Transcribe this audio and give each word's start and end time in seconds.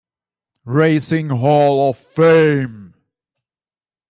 Racing 0.65 1.29
Hall 1.29 1.91
of 1.91 1.95
Fame. 1.95 2.95